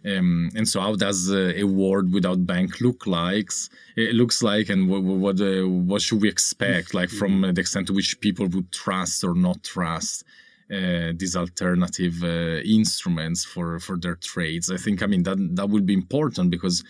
Um, 0.06 0.50
and 0.54 0.68
so, 0.68 0.80
how 0.80 0.94
does 0.96 1.30
uh, 1.30 1.54
a 1.56 1.64
world 1.64 2.12
without 2.12 2.46
bank 2.46 2.82
look 2.82 3.06
like? 3.06 3.50
It 3.96 4.14
looks 4.14 4.42
like, 4.42 4.68
and 4.68 4.90
what 4.90 5.02
what, 5.02 5.40
uh, 5.40 5.66
what 5.66 6.02
should 6.02 6.20
we 6.20 6.28
expect, 6.28 6.92
like 6.92 7.08
from 7.08 7.40
the 7.40 7.60
extent 7.60 7.86
to 7.86 7.94
which 7.94 8.20
people 8.20 8.46
would 8.48 8.70
trust 8.70 9.24
or 9.24 9.34
not 9.34 9.62
trust 9.62 10.24
uh, 10.72 11.12
these 11.16 11.36
alternative 11.36 12.22
uh, 12.22 12.60
instruments 12.64 13.44
for 13.44 13.78
for 13.78 13.98
their 13.98 14.16
trades. 14.16 14.70
I 14.70 14.76
think 14.76 15.02
I 15.02 15.06
mean 15.06 15.22
that 15.24 15.38
that 15.56 15.68
would 15.68 15.86
be 15.86 15.94
important 15.94 16.50
because 16.50 16.82